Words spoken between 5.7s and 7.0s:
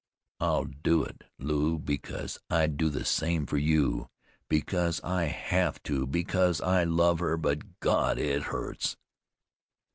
to, because I